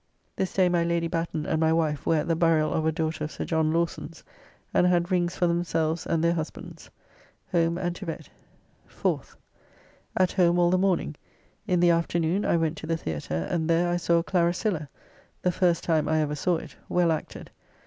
[0.35, 3.23] This day my Lady Batten and my wife were at the burial of a daughter
[3.25, 4.23] of Sir John Lawson's,
[4.73, 6.89] and had rings for themselves and their husbands.
[7.51, 8.27] Home and to bed.
[8.89, 9.35] 4th.
[10.17, 11.17] At home all the morning;
[11.67, 14.89] in the afternoon I went to the Theatre, and there I saw "Claracilla"
[15.43, 17.51] (the first time I ever saw it), well acted.